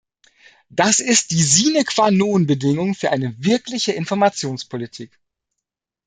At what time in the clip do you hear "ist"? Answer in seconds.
0.99-1.29